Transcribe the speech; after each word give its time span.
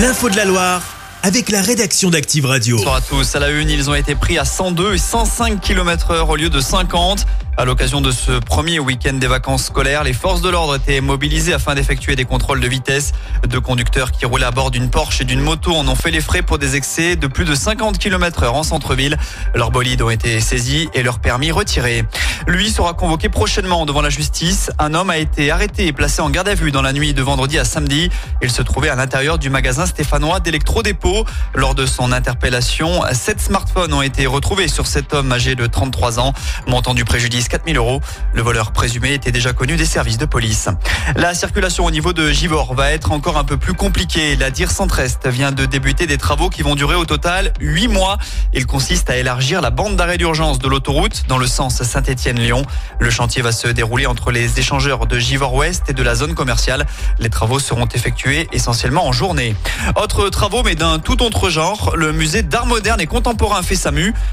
L'info 0.00 0.30
de 0.30 0.36
la 0.36 0.46
Loire 0.46 0.82
avec 1.22 1.50
la 1.50 1.60
rédaction 1.60 2.08
d'Active 2.08 2.46
Radio. 2.46 2.78
Bonsoir 2.78 2.94
à 2.94 3.00
tous. 3.02 3.36
À 3.36 3.38
la 3.38 3.50
une, 3.50 3.68
ils 3.68 3.90
ont 3.90 3.94
été 3.94 4.14
pris 4.14 4.38
à 4.38 4.46
102 4.46 4.94
et 4.94 4.98
105 4.98 5.60
km 5.60 6.12
heure 6.12 6.30
au 6.30 6.36
lieu 6.36 6.48
de 6.48 6.58
50. 6.58 7.26
À 7.56 7.64
l'occasion 7.64 8.00
de 8.00 8.10
ce 8.10 8.32
premier 8.32 8.78
week-end 8.78 9.12
des 9.12 9.26
vacances 9.26 9.64
scolaires, 9.64 10.02
les 10.02 10.12
forces 10.12 10.40
de 10.40 10.48
l'ordre 10.48 10.76
étaient 10.76 11.00
mobilisées 11.00 11.52
afin 11.52 11.74
d'effectuer 11.74 12.16
des 12.16 12.24
contrôles 12.24 12.60
de 12.60 12.68
vitesse. 12.68 13.12
Deux 13.46 13.60
conducteurs 13.60 14.12
qui 14.12 14.24
roulaient 14.24 14.46
à 14.46 14.50
bord 14.50 14.70
d'une 14.70 14.88
Porsche 14.88 15.20
et 15.20 15.24
d'une 15.24 15.40
moto 15.40 15.74
en 15.74 15.86
ont 15.88 15.94
fait 15.94 16.10
les 16.10 16.20
frais 16.20 16.42
pour 16.42 16.58
des 16.58 16.76
excès 16.76 17.16
de 17.16 17.26
plus 17.26 17.44
de 17.44 17.54
50 17.54 17.98
km 17.98 18.44
heure 18.44 18.54
en 18.54 18.62
centre-ville. 18.62 19.18
Leurs 19.54 19.70
bolides 19.70 20.00
ont 20.00 20.10
été 20.10 20.40
saisis 20.40 20.88
et 20.94 21.02
leurs 21.02 21.18
permis 21.18 21.50
retirés. 21.50 22.04
Lui 22.46 22.70
sera 22.70 22.94
convoqué 22.94 23.28
prochainement 23.28 23.84
devant 23.84 24.00
la 24.00 24.10
justice. 24.10 24.70
Un 24.78 24.94
homme 24.94 25.10
a 25.10 25.18
été 25.18 25.50
arrêté 25.50 25.86
et 25.86 25.92
placé 25.92 26.22
en 26.22 26.30
garde 26.30 26.48
à 26.48 26.54
vue 26.54 26.70
dans 26.70 26.82
la 26.82 26.92
nuit 26.92 27.12
de 27.12 27.22
vendredi 27.22 27.58
à 27.58 27.64
samedi. 27.64 28.10
Il 28.42 28.50
se 28.50 28.62
trouvait 28.62 28.88
à 28.88 28.94
l'intérieur 28.94 29.38
du 29.38 29.50
magasin 29.50 29.86
stéphanois 29.86 30.40
d'électrodépôt. 30.40 31.26
Lors 31.54 31.74
de 31.74 31.84
son 31.84 32.12
interpellation, 32.12 33.02
sept 33.12 33.40
smartphones 33.40 33.92
ont 33.92 34.02
été 34.02 34.26
retrouvés 34.26 34.68
sur 34.68 34.86
cet 34.86 35.12
homme 35.12 35.30
âgé 35.32 35.54
de 35.56 35.66
33 35.66 36.20
ans. 36.20 36.32
Montant 36.66 36.94
du 36.94 37.04
préjudice 37.04 37.39
4000 37.48 37.76
euros. 37.76 38.00
Le 38.32 38.42
voleur 38.42 38.72
présumé 38.72 39.12
était 39.12 39.32
déjà 39.32 39.52
connu 39.52 39.76
des 39.76 39.84
services 39.84 40.18
de 40.18 40.24
police. 40.24 40.68
La 41.16 41.34
circulation 41.34 41.84
au 41.84 41.90
niveau 41.90 42.12
de 42.12 42.30
Givor 42.30 42.74
va 42.74 42.92
être 42.92 43.10
encore 43.10 43.36
un 43.36 43.44
peu 43.44 43.56
plus 43.56 43.74
compliquée. 43.74 44.36
La 44.36 44.50
DIR 44.50 44.70
Centre-Est 44.70 45.26
vient 45.26 45.50
de 45.50 45.66
débuter 45.66 46.06
des 46.06 46.18
travaux 46.18 46.48
qui 46.48 46.62
vont 46.62 46.76
durer 46.76 46.94
au 46.94 47.04
total 47.04 47.52
8 47.60 47.88
mois. 47.88 48.18
Il 48.54 48.66
consiste 48.66 49.10
à 49.10 49.16
élargir 49.16 49.60
la 49.60 49.70
bande 49.70 49.96
d'arrêt 49.96 50.18
d'urgence 50.18 50.60
de 50.60 50.68
l'autoroute 50.68 51.24
dans 51.26 51.38
le 51.38 51.48
sens 51.48 51.82
Saint-Étienne-Lyon. 51.82 52.62
Le 53.00 53.10
chantier 53.10 53.42
va 53.42 53.50
se 53.50 53.66
dérouler 53.66 54.06
entre 54.06 54.30
les 54.30 54.60
échangeurs 54.60 55.06
de 55.06 55.18
Givor-Ouest 55.18 55.90
et 55.90 55.94
de 55.94 56.02
la 56.04 56.14
zone 56.14 56.34
commerciale. 56.34 56.86
Les 57.18 57.30
travaux 57.30 57.58
seront 57.58 57.86
effectués 57.86 58.48
essentiellement 58.52 59.06
en 59.06 59.12
journée. 59.12 59.56
Autre 59.96 60.28
travaux, 60.28 60.62
mais 60.62 60.76
d'un 60.76 61.00
tout 61.00 61.24
autre 61.24 61.48
genre, 61.50 61.96
le 61.96 62.12
musée 62.12 62.42
d'art 62.42 62.66
moderne 62.66 63.00
et 63.00 63.06
contemporain 63.06 63.62
fait. 63.62 63.80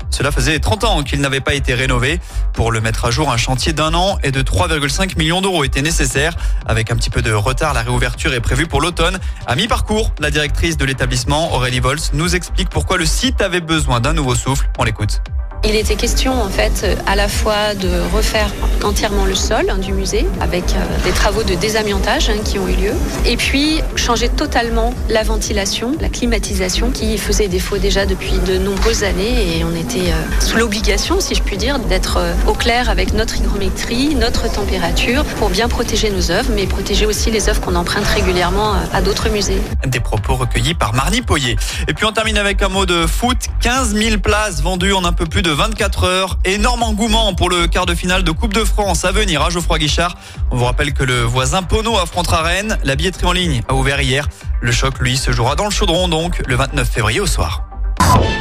Cela 0.10 0.32
faisait 0.32 0.60
30 0.60 0.84
ans 0.84 1.04
qu'il 1.04 1.22
n'avait 1.22 1.40
pas 1.40 1.54
été 1.54 1.74
rénové. 1.74 2.20
Pour 2.54 2.72
le 2.72 2.82
mettre 2.82 2.97
à 3.06 3.12
jour, 3.12 3.32
un 3.32 3.38
chantier 3.38 3.74
d'un 3.74 3.94
an 3.94 4.18
et 4.24 4.32
de 4.32 4.42
3,5 4.42 5.18
millions 5.18 5.42
d'euros 5.42 5.64
était 5.64 5.82
nécessaire. 5.82 6.36
Avec 6.66 6.92
un 6.92 6.96
petit 6.96 7.10
peu 7.10 7.22
de 7.22 7.32
retard, 7.32 7.74
la 7.74 7.82
réouverture 7.82 8.34
est 8.34 8.42
prévue 8.42 8.68
pour 8.68 8.82
l'automne. 8.82 9.20
À 9.46 9.56
mi-parcours, 9.56 10.12
la 10.20 10.32
directrice 10.32 10.78
de 10.78 10.86
l'établissement, 10.86 11.54
Aurélie 11.54 11.80
Vols, 11.80 12.00
nous 12.14 12.36
explique 12.36 12.70
pourquoi 12.70 12.98
le 12.98 13.06
site 13.06 13.42
avait 13.42 13.62
besoin 13.62 14.00
d'un 14.00 14.14
nouveau 14.14 14.36
souffle. 14.36 14.70
On 14.78 14.84
l'écoute. 14.84 15.22
Il 15.70 15.76
était 15.76 15.96
question 15.96 16.32
en 16.42 16.48
fait 16.48 16.88
à 17.08 17.18
la 17.18 17.28
fois 17.28 17.76
de 17.76 17.90
refaire 18.16 18.50
entièrement 18.86 19.26
le 19.26 19.36
sol 19.36 19.70
hein, 19.70 19.78
du 19.78 19.92
musée 19.92 20.26
avec 20.40 20.64
euh, 20.64 21.04
des 21.04 21.12
travaux 21.12 21.44
de 21.44 21.56
désamiantage 21.56 22.30
hein, 22.30 22.38
qui 22.46 22.58
ont 22.58 22.70
eu 22.70 22.76
lieu 22.76 22.94
et 23.26 23.36
puis 23.36 23.82
changer 23.98 24.30
totalement 24.30 24.94
la 25.10 25.24
ventilation, 25.24 25.92
la 26.00 26.08
climatisation 26.08 26.92
qui 26.92 27.18
faisait 27.18 27.50
défaut 27.50 27.80
déjà 27.80 28.06
depuis 28.06 28.40
de 28.48 28.58
nombreuses 28.58 29.04
années 29.04 29.58
et 29.58 29.66
on 29.66 29.76
était 29.76 30.12
euh, 30.12 30.40
sous 30.40 30.56
l'obligation 30.56 31.20
si 31.20 31.36
je 31.36 31.44
puis 31.44 31.58
dire 31.58 31.80
d'être 31.80 32.16
euh, 32.16 32.34
au 32.48 32.54
clair 32.54 32.90
avec 32.90 33.14
notre 33.14 33.36
hygrométrie, 33.36 34.16
notre 34.16 34.50
température 34.50 35.26
pour 35.38 35.50
bien 35.50 35.68
protéger 35.68 36.12
nos 36.12 36.32
œuvres 36.32 36.50
mais 36.56 36.66
protéger 36.66 37.06
aussi 37.06 37.30
les 37.30 37.50
œuvres 37.50 37.60
qu'on 37.60 37.76
emprunte 37.76 38.06
régulièrement 38.06 38.76
à 38.94 39.02
d'autres 39.02 39.28
musées. 39.30 39.62
Des 39.86 40.00
propos 40.00 40.36
recueillis 40.36 40.76
par 40.76 40.94
Marnie 40.94 41.22
Poyer. 41.22 41.58
Et 41.90 41.94
puis 41.94 42.06
on 42.06 42.14
termine 42.14 42.38
avec 42.38 42.62
un 42.62 42.70
mot 42.70 42.86
de 42.86 43.06
foot. 43.06 43.38
15 43.60 43.96
000 43.96 44.20
places 44.20 44.62
vendues 44.62 44.94
en 44.94 45.04
un 45.04 45.12
peu 45.12 45.26
plus 45.26 45.42
de 45.42 45.57
24 45.58 46.04
heures. 46.04 46.38
Énorme 46.46 46.84
engouement 46.84 47.34
pour 47.34 47.50
le 47.50 47.66
quart 47.66 47.88
de 47.88 47.96
finale 47.96 48.24
de 48.24 48.30
Coupe 48.30 48.54
de 48.54 48.64
France 48.64 49.06
à 49.06 49.12
venir 49.12 49.42
à 49.42 49.50
Geoffroy 49.50 49.80
Guichard. 49.80 50.16
On 50.52 50.56
vous 50.56 50.66
rappelle 50.66 50.94
que 50.94 51.04
le 51.04 51.24
voisin 51.24 51.64
Pono 51.64 51.98
affrontera 51.98 52.44
Rennes. 52.44 52.78
La 52.84 52.96
billetterie 52.96 53.26
en 53.26 53.32
ligne 53.32 53.64
a 53.68 53.74
ouvert 53.74 54.00
hier. 54.00 54.30
Le 54.62 54.72
choc, 54.72 55.00
lui, 55.00 55.18
se 55.18 55.32
jouera 55.32 55.56
dans 55.56 55.66
le 55.66 55.72
chaudron, 55.72 56.08
donc, 56.10 56.44
le 56.48 56.56
29 56.56 56.88
février 56.88 57.20
au 57.20 57.26
soir. 57.26 57.64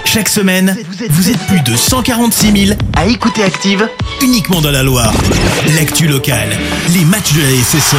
Chaque 0.05 0.29
semaine, 0.29 0.77
vous 1.09 1.31
êtes 1.31 1.41
plus 1.47 1.63
de 1.63 1.75
146 1.75 2.67
000 2.67 2.79
à 2.95 3.07
écouter 3.07 3.43
Active 3.45 3.89
uniquement 4.21 4.61
dans 4.61 4.71
la 4.71 4.83
Loire. 4.83 5.15
L'actu 5.75 6.09
locale, 6.09 6.51
les 6.91 7.05
matchs 7.07 7.33
de 7.33 7.41
la 7.41 7.65
SSE, 7.65 7.97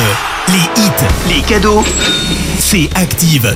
les 0.49 0.81
hits, 0.83 1.35
les 1.35 1.41
cadeaux, 1.41 1.83
c'est 2.59 2.87
Active. 2.95 3.55